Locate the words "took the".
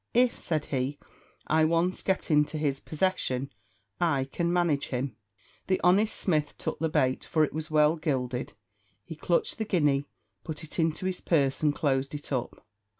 6.57-6.89